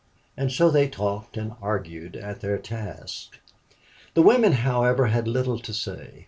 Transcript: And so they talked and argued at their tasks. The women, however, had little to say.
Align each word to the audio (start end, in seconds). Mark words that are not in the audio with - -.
And 0.35 0.51
so 0.51 0.71
they 0.71 0.89
talked 0.89 1.37
and 1.37 1.53
argued 1.61 2.15
at 2.15 2.41
their 2.41 2.57
tasks. 2.57 3.37
The 4.15 4.23
women, 4.23 4.53
however, 4.53 5.05
had 5.05 5.27
little 5.27 5.59
to 5.59 5.73
say. 5.75 6.19